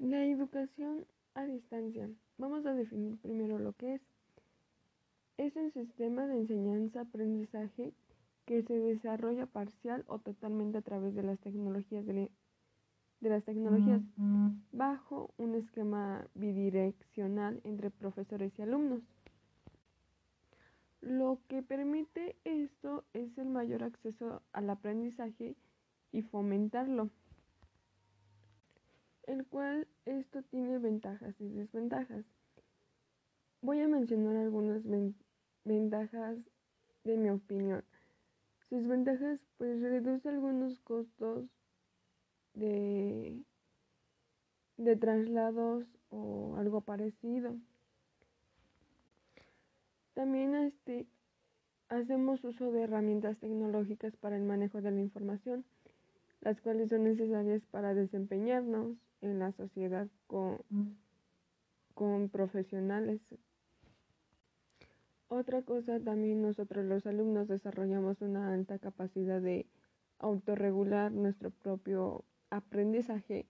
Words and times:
La 0.00 0.24
educación 0.24 1.04
a 1.34 1.44
distancia. 1.44 2.08
Vamos 2.38 2.64
a 2.64 2.72
definir 2.72 3.18
primero 3.18 3.58
lo 3.58 3.74
que 3.74 3.96
es. 3.96 4.00
Es 5.36 5.54
un 5.56 5.70
sistema 5.72 6.26
de 6.26 6.38
enseñanza-aprendizaje 6.38 7.92
que 8.46 8.62
se 8.62 8.78
desarrolla 8.78 9.44
parcial 9.44 10.04
o 10.06 10.18
totalmente 10.18 10.78
a 10.78 10.80
través 10.80 11.14
de 11.14 11.22
las 11.22 11.38
tecnologías 11.40 12.06
de, 12.06 12.30
las 13.20 13.44
tecnologías 13.44 14.00
bajo 14.72 15.34
un 15.36 15.54
esquema 15.54 16.26
bidireccional 16.34 17.60
entre 17.64 17.90
profesores 17.90 18.58
y 18.58 18.62
alumnos. 18.62 19.02
Lo 21.02 21.40
que 21.48 21.62
permite 21.62 22.36
esto 22.44 23.04
es 23.12 23.36
el 23.36 23.50
mayor 23.50 23.82
acceso 23.82 24.40
al 24.54 24.70
aprendizaje 24.70 25.56
y 26.10 26.22
fomentarlo, 26.22 27.10
el 29.30 29.46
cual 29.46 29.86
esto 30.06 30.42
tiene 30.42 30.78
ventajas 30.78 31.40
y 31.40 31.48
desventajas. 31.48 32.24
Voy 33.62 33.80
a 33.80 33.88
mencionar 33.88 34.36
algunas 34.36 34.82
ventajas 35.64 36.38
de 37.04 37.16
mi 37.16 37.30
opinión. 37.30 37.84
Sus 38.68 38.86
ventajas 38.86 39.40
pues 39.56 39.80
reduce 39.80 40.28
algunos 40.28 40.80
costos 40.80 41.46
de, 42.54 43.40
de 44.76 44.96
traslados 44.96 45.86
o 46.10 46.56
algo 46.56 46.80
parecido. 46.80 47.56
También 50.14 50.54
este, 50.56 51.06
hacemos 51.88 52.42
uso 52.42 52.72
de 52.72 52.82
herramientas 52.82 53.38
tecnológicas 53.38 54.16
para 54.16 54.36
el 54.36 54.42
manejo 54.42 54.80
de 54.82 54.90
la 54.90 55.00
información, 55.00 55.64
las 56.40 56.60
cuales 56.60 56.88
son 56.88 57.04
necesarias 57.04 57.62
para 57.70 57.94
desempeñarnos 57.94 58.96
en 59.20 59.38
la 59.38 59.52
sociedad 59.52 60.08
con, 60.26 60.58
con 61.94 62.28
profesionales. 62.28 63.20
Otra 65.28 65.62
cosa 65.62 66.00
también 66.00 66.42
nosotros 66.42 66.84
los 66.84 67.06
alumnos 67.06 67.46
desarrollamos 67.46 68.20
una 68.20 68.52
alta 68.52 68.78
capacidad 68.78 69.40
de 69.40 69.66
autorregular 70.18 71.12
nuestro 71.12 71.50
propio 71.50 72.24
aprendizaje, 72.50 73.46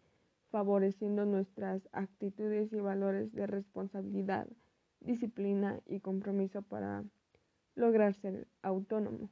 favoreciendo 0.51 1.25
nuestras 1.25 1.89
actitudes 1.93 2.73
y 2.73 2.81
valores 2.81 3.33
de 3.33 3.47
responsabilidad 3.47 4.47
disciplina 5.01 5.81
y 5.87 6.01
compromiso 6.01 6.63
para 6.63 7.05
lograr 7.75 8.15
ser 8.15 8.47
autónomo. 8.63 9.31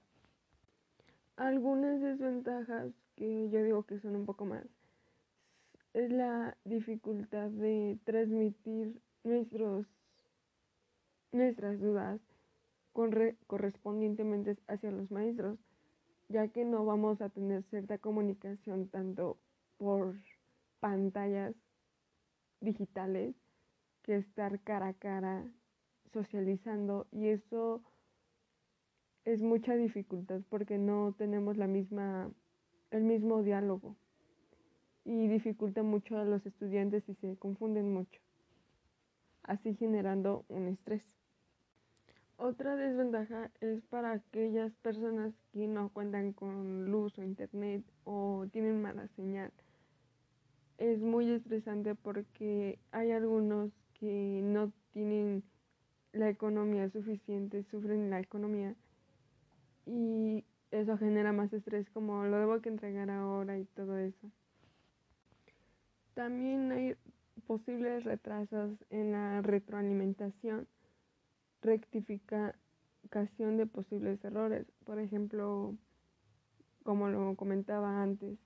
Algunas 1.37 2.01
desventajas 2.01 2.93
que 3.19 3.51
yo 3.51 3.65
digo 3.65 3.83
que 3.83 3.99
son 3.99 4.15
un 4.15 4.27
poco 4.27 4.45
más 4.45 4.65
es 5.93 6.13
la 6.13 6.57
dificultad 6.65 7.51
de 7.51 7.99
transmitir 8.05 9.01
nuestros, 9.25 9.87
nuestras 11.33 11.81
dudas 11.81 12.21
correspondientemente 13.47 14.57
hacia 14.67 14.91
los 14.91 15.11
maestros, 15.11 15.59
ya 16.29 16.49
que 16.49 16.65
no 16.65 16.85
vamos 16.85 17.21
a 17.21 17.29
tener 17.29 17.63
cierta 17.65 17.99
comunicación 17.99 18.89
tanto 18.89 19.39
por 19.77 20.15
pantallas 20.81 21.55
digitales 22.61 23.35
que 24.03 24.17
estar 24.17 24.61
cara 24.61 24.89
a 24.89 24.95
cara 24.95 25.45
socializando 26.13 27.07
y 27.13 27.29
eso 27.29 27.83
es 29.25 29.43
mucha 29.43 29.75
dificultad 29.75 30.41
porque 30.49 30.79
no 30.79 31.15
tenemos 31.19 31.57
la 31.57 31.67
misma 31.67 32.31
el 32.91 33.03
mismo 33.03 33.43
diálogo 33.43 33.97
y 35.05 35.29
dificulta 35.29 35.83
mucho 35.83 36.19
a 36.19 36.25
los 36.25 36.45
estudiantes 36.45 37.09
y 37.09 37.15
se 37.15 37.37
confunden 37.37 37.93
mucho, 37.93 38.21
así 39.43 39.75
generando 39.75 40.45
un 40.49 40.69
estrés. 40.69 41.03
Otra 42.37 42.77
desventaja 42.77 43.51
es 43.61 43.83
para 43.87 44.13
aquellas 44.13 44.73
personas 44.77 45.35
que 45.53 45.67
no 45.67 45.89
cuentan 45.89 46.33
con 46.33 46.91
luz 46.91 47.19
o 47.19 47.23
internet 47.25 47.83
o 48.05 48.47
tienen 48.53 48.81
mala 48.81 49.09
señal. 49.17 49.51
Es 50.77 51.01
muy 51.01 51.33
estresante 51.33 51.97
porque 51.97 52.79
hay 52.93 53.11
algunos 53.11 53.73
que 53.95 54.41
no 54.45 54.73
tienen 54.93 55.43
la 56.13 56.29
economía 56.29 56.89
suficiente, 56.91 57.65
sufren 57.65 58.09
la 58.11 58.21
economía 58.21 58.77
y 59.85 60.45
eso 60.71 60.99
genera 60.99 61.33
más 61.33 61.53
estrés 61.53 61.89
como 61.91 62.25
lo 62.25 62.39
debo 62.39 62.61
que 62.61 62.69
entregar 62.69 63.11
ahora 63.11 63.59
y 63.59 63.65
todo 63.65 63.99
eso. 63.99 64.31
También 66.15 66.73
hay 66.73 66.97
posibles 67.47 68.05
retrasos 68.05 68.73
en 68.91 69.13
la 69.13 69.41
retroalimentación, 69.43 70.67
rectificación 71.63 73.57
de 73.57 73.67
posibles 73.67 74.23
errores. 74.25 74.67
Por 74.85 74.99
ejemplo, 74.99 75.77
como 76.83 77.09
lo 77.09 77.37
comentaba 77.37 78.03
antes, 78.03 78.39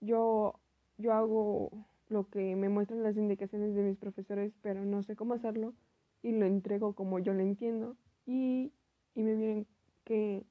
yo, 0.00 0.58
yo 0.98 1.12
hago 1.12 1.70
lo 2.08 2.28
que 2.28 2.56
me 2.56 2.68
muestran 2.68 3.02
las 3.02 3.16
indicaciones 3.16 3.74
de 3.74 3.82
mis 3.82 3.96
profesores, 3.96 4.52
pero 4.62 4.84
no 4.84 5.02
sé 5.02 5.16
cómo 5.16 5.34
hacerlo 5.34 5.74
y 6.22 6.32
lo 6.32 6.46
entrego 6.46 6.94
como 6.94 7.18
yo 7.18 7.34
lo 7.34 7.40
entiendo 7.40 7.96
y, 8.26 8.72
me 9.14 9.36
vienen 9.36 9.66
que 10.04 10.44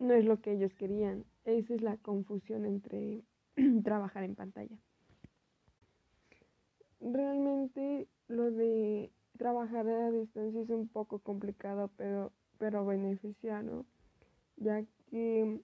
no 0.00 0.14
es 0.14 0.17
lo 0.28 0.40
que 0.40 0.52
ellos 0.52 0.72
querían. 0.74 1.24
Esa 1.44 1.74
es 1.74 1.82
la 1.82 1.96
confusión 1.96 2.64
entre 2.64 3.24
trabajar 3.84 4.24
en 4.24 4.34
pantalla. 4.34 4.78
Realmente 7.00 8.08
lo 8.28 8.50
de 8.50 9.10
trabajar 9.36 9.88
a 9.88 10.10
distancia 10.10 10.60
es 10.62 10.70
un 10.70 10.88
poco 10.88 11.20
complicado, 11.20 11.90
pero, 11.96 12.32
pero 12.58 12.84
beneficiado, 12.84 13.86
ya 14.56 14.84
que 15.10 15.60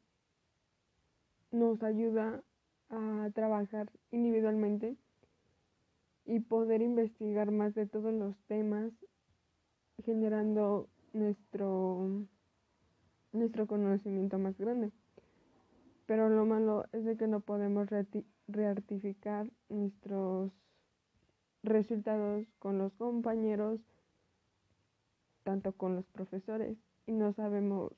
nos 1.50 1.82
ayuda 1.82 2.42
a 2.88 3.30
trabajar 3.34 3.90
individualmente 4.10 4.96
y 6.24 6.40
poder 6.40 6.82
investigar 6.82 7.50
más 7.50 7.74
de 7.74 7.86
todos 7.86 8.12
los 8.14 8.36
temas 8.46 8.92
generando 10.04 10.88
nuestro, 11.12 12.26
nuestro 13.34 13.66
conocimiento 13.66 14.38
más 14.38 14.56
grande. 14.56 14.90
Pero 16.06 16.28
lo 16.28 16.44
malo 16.44 16.84
es 16.92 17.04
de 17.04 17.16
que 17.16 17.26
no 17.26 17.40
podemos 17.40 17.88
reartificar 18.46 19.48
nuestros 19.68 20.52
resultados 21.62 22.46
con 22.58 22.78
los 22.78 22.92
compañeros, 22.94 23.80
tanto 25.42 25.72
con 25.72 25.96
los 25.96 26.06
profesores, 26.06 26.76
y 27.06 27.12
no 27.12 27.32
sabemos 27.32 27.92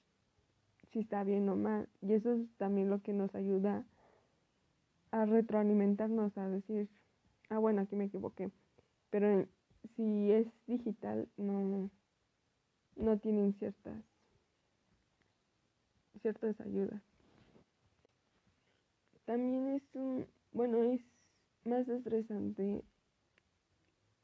si 0.92 1.00
está 1.00 1.24
bien 1.24 1.48
o 1.48 1.56
mal. 1.56 1.88
Y 2.00 2.12
eso 2.12 2.32
es 2.32 2.48
también 2.58 2.90
lo 2.90 3.02
que 3.02 3.12
nos 3.12 3.34
ayuda 3.34 3.84
a 5.10 5.26
retroalimentarnos, 5.26 6.36
a 6.38 6.48
decir, 6.48 6.88
ah, 7.50 7.58
bueno, 7.58 7.82
aquí 7.82 7.96
me 7.96 8.04
equivoqué. 8.04 8.50
Pero 9.10 9.46
si 9.96 10.30
es 10.30 10.46
digital, 10.66 11.28
no, 11.36 11.90
no 12.96 13.18
tienen 13.18 13.54
ciertas, 13.54 14.02
ciertas 16.26 16.60
ayudas. 16.60 17.00
También 19.26 19.68
es 19.68 19.82
un, 19.94 20.26
bueno, 20.50 20.82
es 20.82 21.00
más 21.64 21.88
estresante 21.88 22.82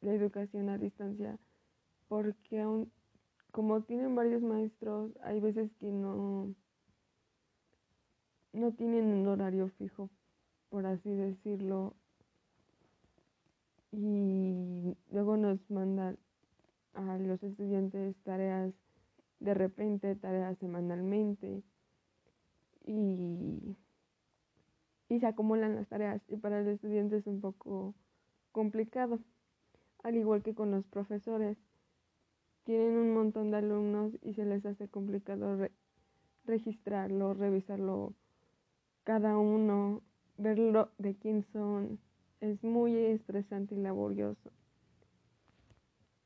la 0.00 0.12
educación 0.12 0.68
a 0.68 0.78
distancia 0.78 1.38
porque 2.08 2.60
aún, 2.60 2.90
como 3.52 3.82
tienen 3.82 4.16
varios 4.16 4.42
maestros, 4.42 5.12
hay 5.22 5.38
veces 5.38 5.70
que 5.78 5.92
no, 5.92 6.52
no 8.52 8.72
tienen 8.72 9.04
un 9.06 9.28
horario 9.28 9.68
fijo, 9.78 10.10
por 10.70 10.86
así 10.86 11.08
decirlo, 11.08 11.94
y 13.92 14.96
luego 15.12 15.36
nos 15.36 15.70
mandan 15.70 16.18
a 16.94 17.16
los 17.18 17.40
estudiantes 17.44 18.16
tareas 18.24 18.72
de 19.38 19.54
repente, 19.54 20.16
tareas 20.16 20.58
semanalmente 20.58 21.62
y, 22.84 23.76
y 25.08 25.20
se 25.20 25.26
acumulan 25.26 25.76
las 25.76 25.88
tareas 25.88 26.22
y 26.28 26.36
para 26.36 26.60
el 26.60 26.68
estudiante 26.68 27.16
es 27.16 27.26
un 27.26 27.40
poco 27.40 27.94
complicado, 28.52 29.18
al 30.02 30.16
igual 30.16 30.42
que 30.42 30.54
con 30.54 30.70
los 30.70 30.84
profesores. 30.86 31.56
Tienen 32.64 32.96
un 32.96 33.14
montón 33.14 33.50
de 33.50 33.56
alumnos 33.56 34.12
y 34.22 34.34
se 34.34 34.44
les 34.44 34.64
hace 34.64 34.86
complicado 34.86 35.58
registrarlo, 36.44 37.34
revisarlo 37.34 38.14
cada 39.04 39.36
uno, 39.36 40.00
verlo 40.36 40.90
de 40.98 41.16
quién 41.16 41.44
son, 41.52 41.98
es 42.40 42.62
muy 42.62 42.96
estresante 42.96 43.74
y 43.74 43.78
laborioso. 43.78 44.52